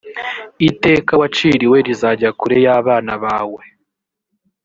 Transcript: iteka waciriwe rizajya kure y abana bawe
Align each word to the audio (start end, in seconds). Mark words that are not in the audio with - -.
iteka 0.69 1.11
waciriwe 1.21 1.77
rizajya 1.87 2.29
kure 2.39 2.57
y 2.65 2.67
abana 2.77 3.13
bawe 3.23 3.61